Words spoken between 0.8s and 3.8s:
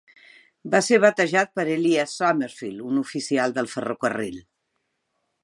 ser batejat per Elias Summerfield, un oficial del